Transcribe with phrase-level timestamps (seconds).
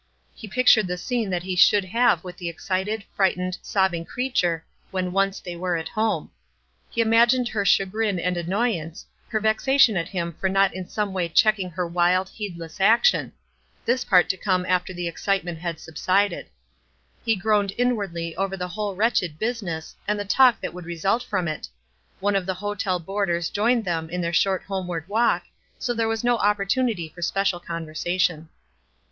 [0.33, 5.11] He pictured the scene that he should have with the excited, frightened, sobbing creature when
[5.11, 6.31] once they were at home.
[6.89, 11.35] He imagined her chagrin and annoyance, her vexation at him for not in some wav
[11.35, 12.29] checking her wild.
[12.29, 12.91] hopr!]r>^..,.♦;.,,,_ 342 WISE AND
[13.27, 13.33] OTHERWISE.
[13.85, 16.47] this part to come after the excitement had sub sided.
[17.23, 21.21] He groaned inwardly over the whole wretched business and the talk that would re sult
[21.21, 21.67] from it.
[22.19, 25.43] One of the hotel boarders joined them in their short homeward walk,
[25.77, 28.49] so there was no opportunity for special conversation.